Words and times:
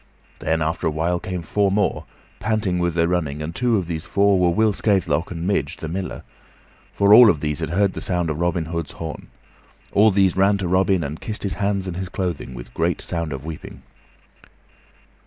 Then, 0.39 0.63
after 0.63 0.87
a 0.87 0.89
while, 0.89 1.19
came 1.19 1.43
four 1.43 1.69
more, 1.69 2.05
panting 2.39 2.79
with 2.79 2.95
their 2.95 3.07
running, 3.07 3.39
and 3.43 3.53
two 3.55 3.77
of 3.77 3.85
these 3.85 4.03
four 4.03 4.39
were 4.39 4.49
Will 4.49 4.73
Scathelock 4.73 5.29
and 5.29 5.45
Midge, 5.45 5.77
the 5.77 5.87
Miller; 5.87 6.23
for 6.91 7.13
all 7.13 7.29
of 7.29 7.39
these 7.39 7.59
had 7.59 7.69
heard 7.69 7.93
the 7.93 8.01
sound 8.01 8.31
of 8.31 8.39
Robin 8.39 8.65
Hood's 8.65 8.93
horn. 8.93 9.27
All 9.91 10.09
these 10.09 10.35
ran 10.35 10.57
to 10.57 10.67
Robin 10.67 11.03
and 11.03 11.21
kissed 11.21 11.43
his 11.43 11.53
hands 11.53 11.85
and 11.85 11.97
his 11.97 12.09
clothing, 12.09 12.55
with 12.55 12.73
great 12.73 12.99
sound 12.99 13.31
of 13.31 13.45
weeping. 13.45 13.83